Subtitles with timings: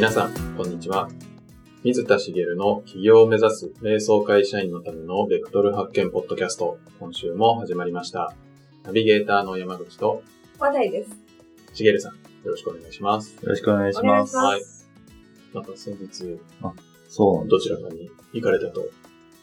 [0.00, 1.10] 皆さん、こんにちは。
[1.84, 8.34] 水田茂の起業を目指す瞑想会社員のためのベクトル発見ポッドキャスト、今週も始まりました。
[8.82, 10.22] ナビゲーターの山口と
[10.58, 11.10] 話題です。
[11.74, 13.34] 茂さん、よろしくお願いします。
[13.42, 14.34] よろしくお願いします。
[14.36, 14.88] ます。
[15.52, 16.40] なんか先日、
[17.06, 18.88] そうどちらかに行かれたと。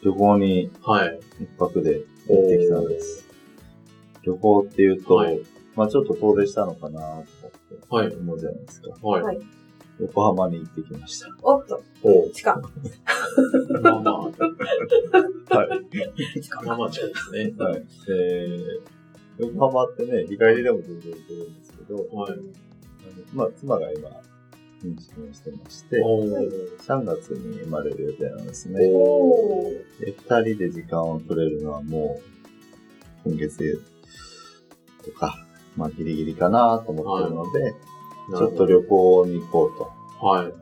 [0.02, 1.20] 旅行にはい。
[1.40, 3.28] 一泊で行ってきたんです。
[4.24, 5.40] 旅行っていうと、はい
[5.76, 8.16] まあちょっと遠出したのかなと思ってはい。
[8.16, 8.90] 思うじゃないですか。
[9.00, 9.22] はい。
[9.22, 9.38] はい
[10.00, 11.28] 横浜に行ってきました。
[11.42, 12.54] おっと、おう近。
[13.82, 16.40] まあまあ、はい。
[16.40, 16.62] 近。
[16.62, 17.54] まあまあ近いですね。
[17.58, 17.82] はい。
[18.06, 18.80] で、
[19.38, 22.32] 横浜ってね、日帰りでも全然行けるんですけど、はい。
[23.34, 24.08] まあ妻が今、
[24.84, 28.78] 妊娠をしてまして、おー3月に生まれる予定なんですね。
[28.78, 32.20] で、二人で時間を取れるのはも
[33.24, 33.82] う、今月
[35.04, 35.44] とか、
[35.76, 37.74] まあギリギリかなと思ってるので、
[38.36, 39.97] ちょっと旅行に行こうと。
[40.20, 40.52] はい。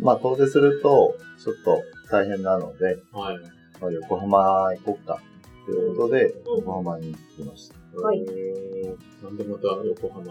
[0.00, 3.38] まあ遠出すると、ちょっと大変なので、はい。
[3.80, 4.38] まあ、横浜
[4.74, 5.20] 行こうか。
[5.66, 7.98] ということで、うん横浜に行きました。
[8.00, 10.24] はいえーなんでまた横浜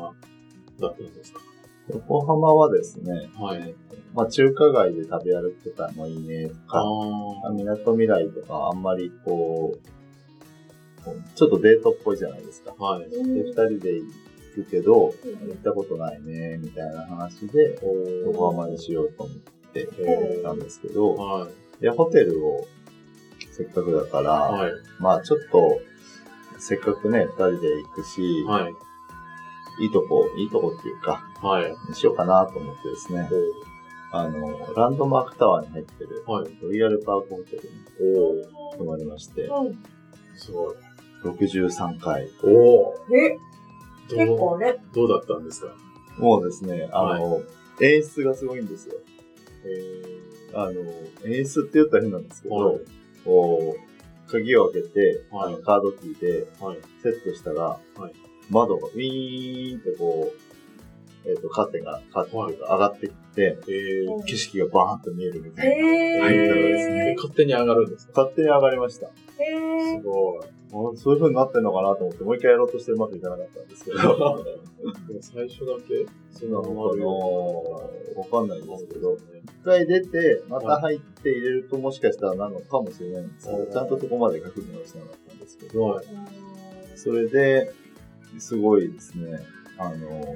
[0.80, 1.40] だったんですか？
[1.90, 3.74] 横浜はですね、はい。
[4.14, 6.84] まあ中華街で食べ歩くとかもいいねとあ
[7.44, 12.74] か、あみなとみらいとかあんまりこう、こうちょっとデートっぽいじゃないですか。
[12.78, 13.10] はい。
[13.10, 14.06] で、二人で行
[14.54, 17.80] くけど、うん行ったことないね、みたいな話で、
[18.26, 19.38] 横浜にしようと思っ
[19.74, 21.48] てえたんですけど、は
[21.80, 21.82] い。
[21.82, 22.68] で、ホテルを
[23.52, 24.72] せっかくだから、はい。
[25.00, 25.80] まあちょっと、
[26.60, 28.74] せっかくね、二人で行くし、はい。
[29.84, 31.76] いいとこ、いいとこっていうか、はい。
[31.90, 33.28] にしようかなと思ってですね、
[34.14, 36.58] あの、ランドマークタワーに入ってる、はい。
[36.62, 39.84] ロイヤルパークホテルに泊まりまして、うん。
[40.36, 40.76] すごい。
[41.24, 42.30] 63回。
[42.44, 43.38] おおえ、
[44.18, 44.76] 結構ね。
[44.94, 45.74] どうだったんですか？
[46.18, 47.42] もうですね、あの、
[47.82, 48.96] 演出がすごいんですよ。
[49.66, 50.20] え
[50.54, 50.82] あの、
[51.26, 52.80] 演出って言ったら変なんですけど、はい。
[53.24, 55.56] こう、鍵を開けて、はい。
[55.64, 56.80] カードキーでー、はい。
[57.02, 58.14] セットしたら、はい。
[58.50, 64.14] 窓がウィーンってこう、えっ、と、カーテンが、カーテンというか上がってきて、えー。
[64.14, 65.74] うん景色がバーンと見えるみたいな。
[65.74, 69.08] え入ったらですえねー勝手に上がるんですか勝手に上がりました。
[69.08, 69.10] ー。
[69.40, 70.61] えすごい。
[70.74, 73.98] あそういう風になってんのかなと思って、もう一回やろうとしてうまくいかなかったんですけど。
[75.22, 76.08] 最初だけ？
[76.32, 77.64] そんななの
[78.16, 79.20] わかんないですけど、一
[79.64, 86.02] 回出て、また入って入れるともしかしたらなのかもしれないんですけど、はいちゃんとそこまで確認はしなかったんですけど。
[86.96, 87.72] それで、
[88.40, 89.40] すごいですね、
[89.78, 90.36] あの、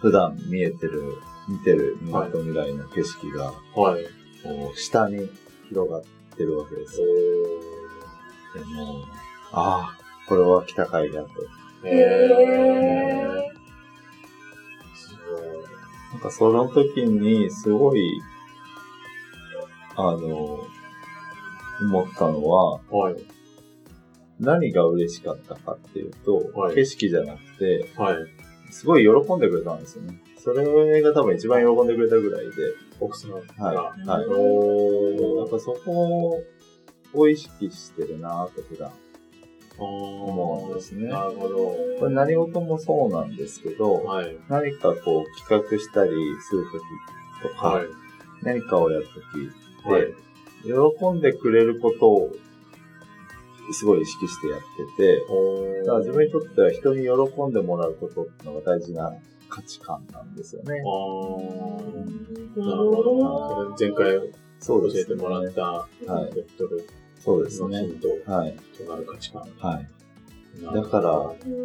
[0.00, 1.02] 普段見えてる、
[1.48, 4.04] 見てる港未来の景色が、はい。
[4.42, 5.28] こう、下に
[5.68, 6.02] 広がっ
[6.36, 7.06] てるわけですよ。
[8.54, 9.04] でも、
[9.56, 9.98] ああ、
[10.28, 11.28] これは北海だと。
[11.84, 13.54] えへー。
[14.96, 15.16] す
[16.12, 18.20] なんかその時に、すごい、
[19.96, 20.60] あの、
[21.82, 23.12] 思ったのは、ごい。
[23.12, 23.24] はい。
[24.40, 28.16] 何が嬉しかったかっていうと、はい景色じゃなくて、はい。
[28.72, 30.20] すごい喜んでくれたんですよね。
[30.36, 32.52] それが多分一番喜んでくれたぐらいで、
[32.98, 33.36] 奥さんが。
[33.36, 33.76] はい。
[34.06, 34.26] はい。
[34.26, 35.38] おー。
[35.38, 36.42] やっぱそこ
[37.12, 38.90] を意識してるなぁと普段
[39.78, 41.56] 思思うんですねなるほど。
[41.98, 44.36] これ何事もそうなんですけど、はい。
[44.48, 46.12] 何かこう企画したり
[46.48, 47.86] するときとか、はい。
[48.42, 50.02] 何かをやるときはい。
[50.02, 50.14] で、
[50.64, 52.32] 喜んでくれることを
[53.72, 59.12] すごい意識してやってて、おだから自分にとっては人に喜んでもらうことっていうのが大事な
[59.48, 60.70] 価値観なんですよね。
[62.56, 63.76] ななるほど。
[63.78, 64.20] 前回
[64.66, 65.14] 教えて。
[65.14, 65.86] もらった、は
[66.30, 66.86] いベクトル
[67.24, 67.78] そうですね。
[68.26, 68.56] はい。
[68.76, 69.42] となる価値観。
[69.58, 69.88] はい。
[70.62, 71.10] だから、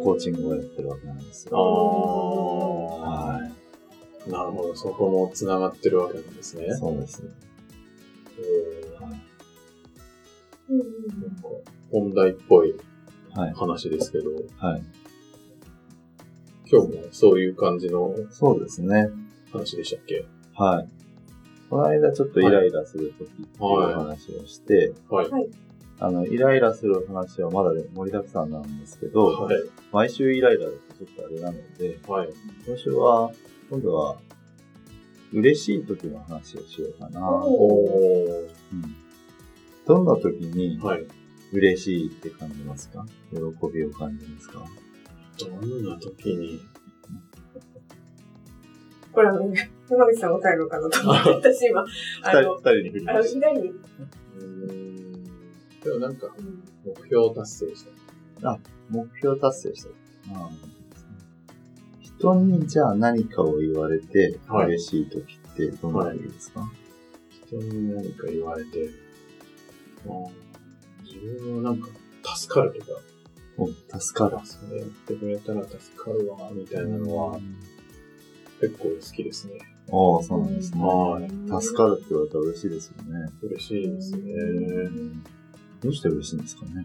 [0.02, 1.58] コーチングをやってるわけなんですあよ。
[1.58, 3.00] あ、
[3.36, 3.40] は
[4.26, 4.74] なるほど。
[4.74, 6.70] そこも繋がってるわけなんですねい。。
[6.76, 7.22] そうです。
[8.38, 9.20] えーはい
[10.70, 11.48] うんなんか
[11.90, 12.74] 本題っぽい
[13.34, 13.52] はい。
[13.54, 14.82] 話ですけど、はい。
[16.70, 19.08] 今日もそういう感じのそうですね。
[19.52, 20.24] 話でしたっけ？
[20.54, 20.88] はい。
[21.70, 25.30] この間ちょっとイライラするときっていうはい話をして、はい。
[25.30, 25.48] はい
[26.02, 29.56] あの、イライラする話はまだで盛りだくさんなんですけど、はい。
[29.92, 32.30] 毎週イライラだとちょっとあれなので、はい。
[32.66, 33.30] 今週は、
[33.68, 34.16] 今度は、
[35.30, 37.30] 嬉しい時の話をしようかな。
[37.30, 38.96] おおうん
[39.86, 40.82] どんな時にー。
[40.82, 41.06] はい。
[41.52, 43.04] 嬉しいって感じますか？
[43.32, 43.38] 喜
[43.70, 44.64] びを感じますか？
[45.38, 46.60] どんな時に、
[49.12, 51.84] これあのね、山口さん答えるのかなと思って、私今、あ
[52.22, 55.24] 二人、の、二人に振りあの、まし左に、うーん。
[55.24, 58.40] でもなんか、うん目標達成した。
[58.40, 58.58] た。
[58.88, 59.88] 目標達成した。
[59.88, 59.94] うん
[62.02, 66.70] 人にじゃあ何かを言われてはい嬉しい時ってってどんな時ですか、
[67.46, 68.90] 人に何か言われて、
[70.06, 70.30] あー
[71.02, 71.88] 自分はなんか
[72.36, 73.00] 助かるとか、
[73.58, 73.66] お、
[73.98, 74.38] 助かる。
[74.44, 77.38] それやってくれたら助かるわ、みたいなのは
[78.60, 79.54] 結構好きですね。
[79.92, 80.82] ああ、そうなんですね。
[80.82, 81.30] はい
[81.62, 83.28] 助かるって言われたら嬉しいですよね。
[83.42, 84.22] 嬉しいですね。
[85.80, 86.84] どうして嬉しいんですかね。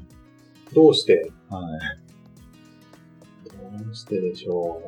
[0.74, 1.32] どうして？
[1.50, 1.80] はい。
[3.84, 4.82] どうしてでしょ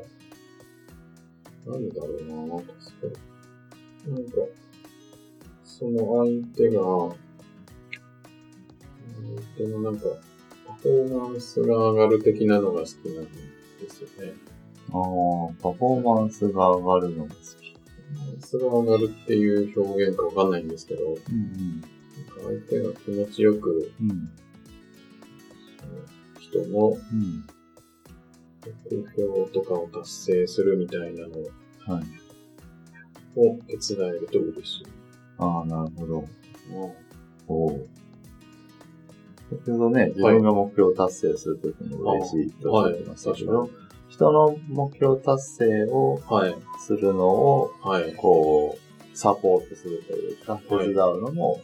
[1.67, 1.71] う？
[1.71, 2.11] なんだろう
[2.55, 3.13] な、助か
[4.07, 4.13] る。
[4.13, 4.37] なんか、
[5.63, 6.81] その相手が、
[9.15, 10.05] 相手のなんか、
[10.65, 13.31] パフォーマンスが上がる的なのが好きなんで
[13.89, 14.33] すよね。
[14.89, 14.93] ああ、
[15.61, 17.66] パフォーマンスが上がるのが好き。
[18.15, 21.81] パフォーマンスが上がるっていう表現かわかんないんですけど、なんかうん
[22.43, 24.29] 相手が気持ちよく、うん。
[26.39, 27.45] 人のうん。
[28.91, 31.37] 目標とかを達成するみたいなの
[31.85, 32.03] はい。
[33.39, 34.85] を手伝えると嬉しい。
[35.37, 36.27] ああ、なるほど。
[37.47, 37.87] おう
[39.49, 43.69] 先ほどね、自分が目標達成するときに嬉しいとおっしゃってましたけど、はい
[44.09, 46.55] 人の目標達成をはい。
[46.79, 48.13] するのを、はい。
[48.15, 51.61] こう、サポートするというか、手はい伝うのも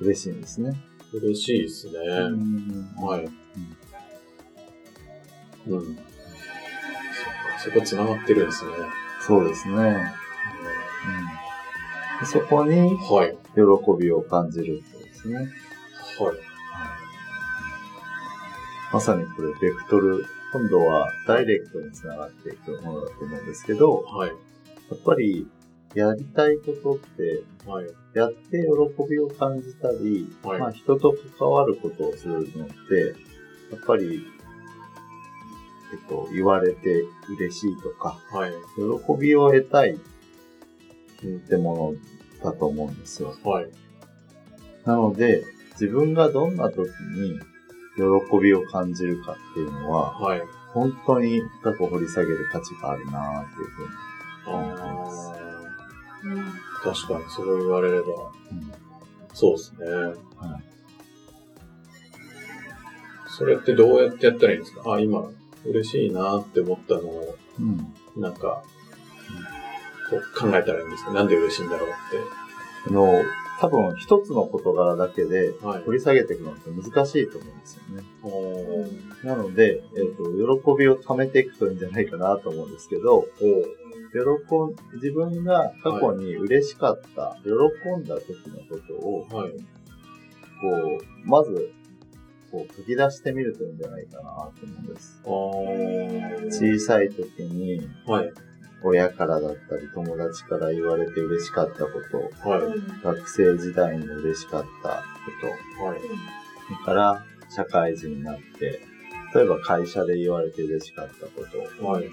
[0.00, 0.72] 嬉しいんですね。
[1.12, 1.92] 嬉しいですね。
[1.96, 3.28] うんはい。
[5.68, 5.98] うん。
[7.58, 8.72] そこ繋がってるんですね。
[9.20, 9.76] そうですね。
[9.76, 10.04] うん
[12.20, 13.36] でそこにはい。
[13.54, 13.62] 喜
[13.98, 15.36] びを感じるってことですね。
[15.36, 15.48] はい。
[18.94, 24.28] まさにこれ、ベクトル、今度はダイレクトにつながっていくものだと思うんですけど、はい。
[24.28, 24.34] や
[24.94, 25.48] っぱり、
[25.94, 27.86] やりたいことって、はい。
[28.14, 33.16] やって喜びを感じたり、はいまあ人と関わることをするのって、
[33.72, 34.24] やっぱり、
[35.92, 37.02] えっと、言われて
[37.36, 38.52] 嬉しいとか、はい。
[38.76, 39.98] 喜びを得たいっ
[41.24, 41.40] うん。
[41.40, 41.96] ても
[42.44, 43.34] のだと思うんですよ。
[43.42, 43.70] はい。
[44.84, 45.42] なので、
[45.72, 46.86] 自分がどんな時
[47.16, 47.40] に
[47.96, 48.02] 喜
[48.42, 50.42] びを感じるかっていうのは、はい。
[50.72, 53.92] 本当に深く掘り下げる価値があるなっていうふうに
[54.46, 55.32] 思ってます。
[56.82, 58.72] 確かに、そう言われれば、うん
[59.32, 59.86] そうですね。
[59.88, 60.64] はい
[63.36, 64.92] それってどうやってやったらいいんですか？
[64.92, 65.28] あ、今、
[65.66, 67.92] 嬉しいなって思ったのを、うん。
[68.22, 68.62] なんか、
[70.08, 71.12] こう考えたらいいんですか？
[71.12, 71.92] なんで嬉しいんだろうっ
[72.90, 73.22] あの、
[73.64, 75.52] 多分一つの事柄だけで。
[75.84, 78.02] 掘り下げていくのって難しいと思うんですよね。
[78.22, 80.24] おーなので、えっ、と、
[80.74, 83.26] 喜びを貯めていくといいんじゃないかなと思うんですけど、
[84.12, 87.50] 喜ん、自分が過去に嬉しかった、喜
[88.00, 89.52] んだ時のことを、はい。
[89.52, 91.72] こう、まず、
[92.50, 95.20] こう、書き出してみるといいんじゃないかなと思うんです。
[96.62, 98.32] 小さい時に、はい。
[98.86, 102.62] 親からだったり、友達から言われて嬉しかったこと、はい。
[103.02, 105.02] 学生時代に嬉しかったこ
[105.78, 106.00] と、はい。
[106.00, 108.80] それから、社会人になって、
[109.34, 111.46] 例えば会社で言われて嬉しかったこ
[111.80, 112.10] と、はい。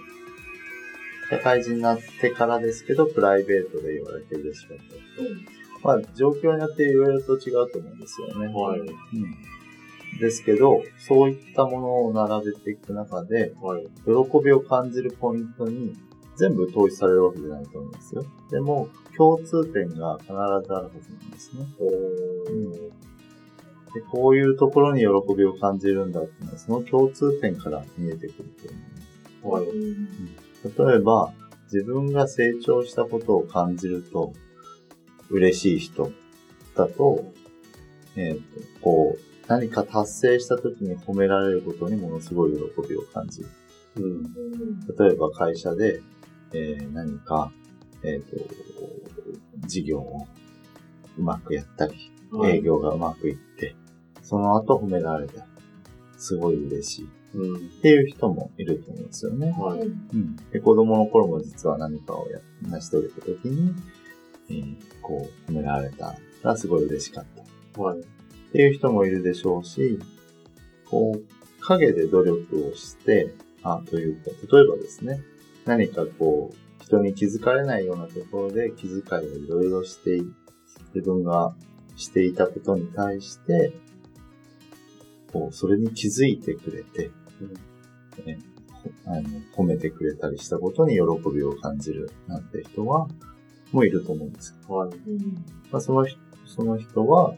[1.30, 4.90] 社会人になってからですけど、プライベートで言われて嬉しかったこ
[5.82, 5.88] と。
[5.88, 8.48] まあ、状況によっていろいろと違うと思うんですよね。
[8.48, 8.80] はい。
[8.80, 10.20] うん。
[10.20, 13.86] ですけど、そういったものを並べていく中で、はい。
[14.06, 14.12] 喜
[14.44, 15.96] びを感じるポイントに
[16.38, 18.26] 全部統一されるわけじゃないと思うんですよ。
[18.50, 21.66] でも、共通点が必ずあるはずなんですね。
[21.80, 23.12] おー
[23.94, 28.50] で、こういうところに喜びを感じるんだっていうのは、その共通点から見えてくる
[29.42, 29.60] と思う。
[29.60, 29.68] はい。
[30.94, 31.34] 例えば、
[31.66, 34.34] 自分が成長したことを感じると、
[35.30, 36.12] 嬉しい人
[36.76, 37.26] だと、
[38.16, 38.42] えっ、と、
[38.82, 43.50] こう、何か達成した時に褒められることにものすごい喜びを感じる。
[43.98, 44.24] うん。
[44.98, 46.02] 例えば会社で、
[46.54, 47.52] えー何か、
[48.04, 48.38] えっ、と、
[49.68, 50.28] 事業を
[51.18, 53.76] うまくやったり、はい営業がうまくいって、
[54.22, 55.46] その後褒められた。
[56.18, 57.10] すごい嬉しい。
[57.34, 57.56] うん。
[57.58, 59.52] っていう人もいると思うんですよね。
[59.52, 59.80] はい。
[59.82, 63.74] うん、で子供の頃も実は何かをや成し遂げた時に、
[64.50, 67.26] えーこう褒められたらすごい嬉しかっ
[67.76, 67.82] た。
[67.82, 68.00] はい。
[68.00, 68.04] っ
[68.52, 70.00] ていう人もいるでしょうし、
[70.90, 71.24] こう、
[71.62, 73.34] 陰で努力をして、
[73.64, 75.22] あ、というか、例えばですね、
[75.66, 80.24] 何かこう、人に気づかれないようなところで気遣いをいろいろしてい、
[80.94, 81.56] 自分が
[81.96, 83.74] していたことに対して、
[85.32, 87.12] こう、それに気づいてくれて、
[88.26, 88.38] え
[89.06, 89.24] あの
[89.56, 91.02] 褒めてくれたりしたことに喜
[91.34, 93.08] びを感じるなんて人は、
[93.72, 94.76] もういると思うんですよ。
[94.76, 94.92] はい。
[95.72, 97.36] まあ、その人、その人は、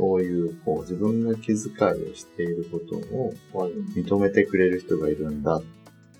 [0.00, 3.72] そういう、こう、自分が気遣いをしていることをはい。
[4.00, 5.62] 認めてくれる人がいるんだっ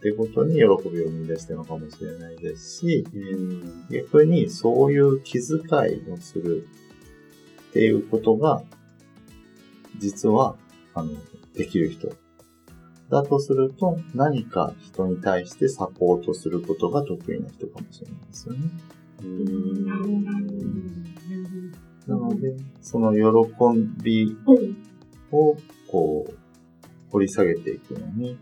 [0.00, 3.86] ってことに喜びを見出してるのかもしれないですし、うん。
[3.90, 6.66] 逆にそういう気遣いをする
[7.68, 8.62] っていうことが、
[9.98, 10.56] 実は、
[10.94, 11.12] あの、
[11.54, 12.08] できる人。
[13.10, 18.60] だとすると、何か人に対してサポートすることが得意な人かもしれないですよね。
[22.06, 23.22] なので、その喜
[24.02, 24.36] び
[25.32, 25.56] を、
[25.90, 26.34] こう、
[27.10, 28.38] 掘り下げていくのに、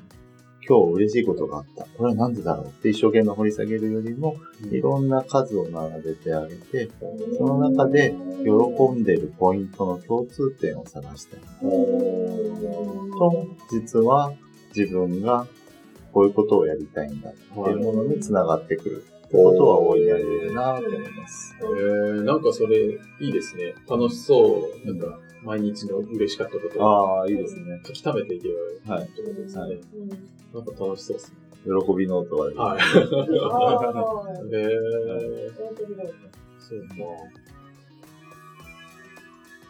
[0.68, 1.84] 今日嬉しいことがあった。
[1.96, 4.36] これはなんでだろうって一生懸命掘り下げるよりも、
[4.70, 6.90] いろんな数を並べてあげて、
[7.38, 11.40] その中で喜んでるポイントの共通点を探したい。
[11.60, 14.34] と、実は
[14.76, 15.46] 自分が
[16.12, 21.56] こういうことをやりたいんだっていうものにつながってくることは大いにあり得るなと思います。
[21.60, 22.76] えー、なんかそれ、
[23.20, 23.74] いいですね。
[23.88, 24.86] 楽しそう。
[24.86, 27.80] なんか、毎日の嬉しかったことをああ、いいですね。
[27.86, 28.48] 書き溜めていけ
[28.86, 29.62] ばいいってことですね。
[29.62, 29.80] はい
[30.52, 31.36] なんか楽しそうですね。
[31.64, 32.80] 喜びノートはありまはい。
[32.80, 32.86] あ
[34.50, 35.52] えー、ー
[36.58, 36.80] そう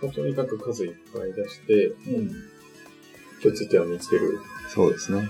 [0.00, 0.12] か。
[0.12, 2.10] とにかく数いっぱい出して、す。
[2.10, 2.30] うん。
[3.42, 4.38] 共通点を見つける。
[4.68, 5.28] そうですね。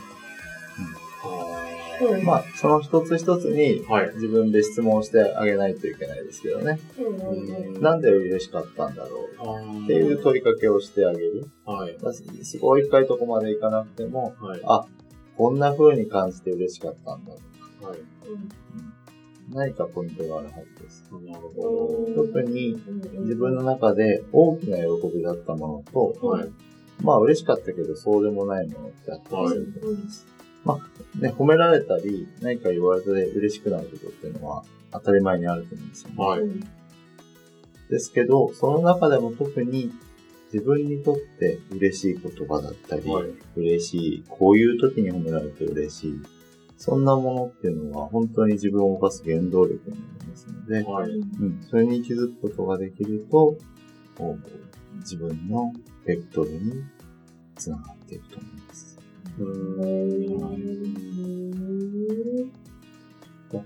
[1.23, 1.88] は
[2.25, 4.11] まあ、その一つ一つにはい。
[4.15, 6.79] 自分で質問してあげないといけないですけどね。
[7.81, 9.29] なんで嬉しかったんだろ
[9.81, 11.49] うっていう問いかけをしてあげる。
[11.65, 11.97] はい。
[12.43, 14.61] すごい深いとこまでいかなくても、はい。
[14.65, 14.87] あ、
[15.37, 17.39] こんな風に感じて嬉しかったんだと
[17.85, 17.99] か、はい。
[19.51, 21.11] 何かポイントがあるはずです。
[21.11, 22.77] なるほ特に
[23.21, 24.85] 自分の中で大きな喜
[25.17, 26.29] びだったものと、ど。
[26.29, 26.51] はい。
[27.03, 30.27] まあ嬉しかったけどそうでもないものってあったりすると思います。
[30.69, 36.15] まあね、褒められたり、何か言われて嬉しくなることっていうのは当たり前にあると思うんですよね。
[36.19, 36.43] はい。
[37.91, 39.91] ですけど、その中でも特に
[40.53, 43.31] 自分にとって嬉しい言葉だったり、はい。
[43.57, 46.21] 嬉しい、こういう時に褒められて嬉しい、
[46.77, 51.11] そんなものっていうのは本当に自分を動かす原動力になりますので、はい。
[51.13, 53.57] うん、それに気づくことができると、
[54.19, 55.73] こう自分の
[56.05, 56.85] ベクトルに
[57.57, 58.58] つながっていくと思います。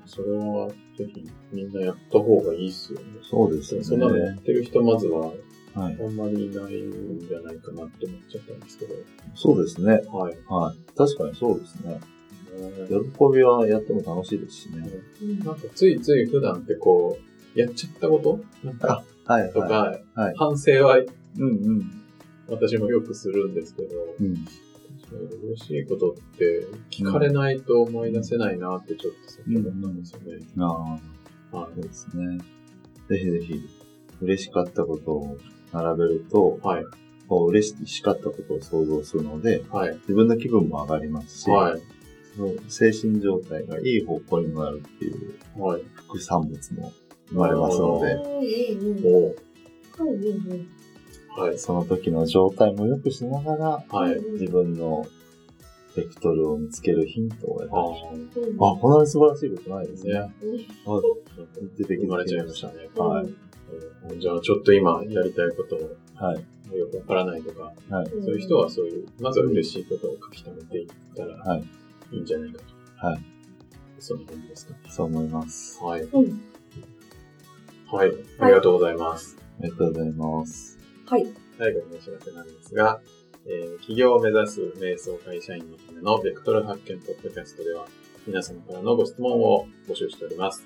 [0.07, 3.07] それは、ぜひ、みんなやった方がいいっすよね。
[3.23, 3.87] そうですよね。
[3.87, 5.33] そんなのやってる人、まずは、
[5.75, 5.97] はい。
[5.99, 8.95] あんまりいないんじゃないかなって思っちゃったんですけど。
[9.35, 10.03] そうですね。
[10.13, 10.37] はい。
[10.47, 10.97] はい。
[10.97, 11.99] 確かにそうですね。
[12.89, 12.95] 喜
[13.35, 14.91] びはやっても楽しいですしね。
[15.43, 17.19] なんかついつい普段ってこ
[17.57, 18.41] う、やっちゃったこと？
[18.63, 19.53] なんかはい。
[19.53, 20.05] とか、はい。
[20.15, 20.35] はい。
[20.37, 21.03] 反省はう
[21.41, 21.91] んうん。
[22.49, 24.45] 私もよくするんですけど、うん。
[25.19, 30.39] 嬉しいことって聞かれないと思い出せないなってちょっとさっき思ったんですよね。
[30.59, 31.57] ああ。
[31.57, 32.39] はそうですね。
[33.09, 33.61] ぜひぜひ、
[34.21, 35.39] 嬉しかったことを
[35.73, 36.67] 並べると、い。
[36.67, 36.85] はい。
[37.29, 39.95] こう嬉しかったことを想像するので、はい。
[40.03, 41.81] 自分の気分も上がりますし、はい。
[42.37, 45.83] その精神状態がいい方向になるっていうはい。
[45.95, 46.93] 副産物も
[47.29, 48.17] 生まれますので、
[51.37, 51.59] はい。
[51.59, 54.21] その時の状態も良くしながら、はい。
[54.33, 55.07] 自分の
[55.97, 60.33] ベクトルを見つけるヒントを得あたりあ、こんなに素晴らしいことないですね。
[61.77, 62.89] 出てき生まれちゃいましたね。
[62.97, 63.27] はい。
[63.27, 63.37] うん
[64.19, 66.77] じゃあ、ちょっと今やりたいことをはい。
[66.77, 68.11] よくわからないとか、はい。
[68.11, 71.65] そういう人はそういう、まずは嬉しいことを書き溜めていったらはい。
[72.13, 72.59] いいんじゃないか
[73.01, 73.07] と。
[73.07, 73.21] はい。
[73.99, 74.75] そんな感じですか。
[74.91, 75.83] そう思います。
[75.83, 76.03] はい。
[76.03, 76.43] うん
[77.93, 78.13] はい。
[78.41, 79.37] ありがとうございます。
[79.61, 80.82] ありがとうございます。
[81.07, 81.27] はい。
[81.59, 83.01] 最後にお知らせなんですが、
[83.47, 87.87] えー企業を目指す瞑想会社員のためのベクトル発見ポッドキャストでは、
[88.27, 90.65] 皆様からのご質問を募集しております。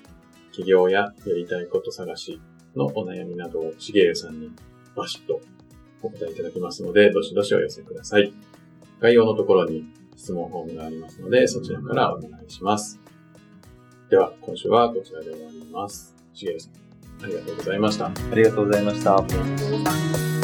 [0.51, 2.39] 企業ややりたいこと探し
[2.75, 4.51] のお悩みなどをしげるさんに
[4.95, 5.41] バシッと
[6.01, 8.31] お答えいただきますので、どしどしお寄せください。
[8.99, 12.99] 概要のところに質問フォームがありますので、そちらからお願いします。
[14.09, 16.15] では、今週はこちらで終わります。
[16.33, 16.86] しげるさん、
[17.23, 18.05] ありがとうございました。
[18.07, 19.17] ありがとうございました。
[19.17, 20.36] ありがとうございました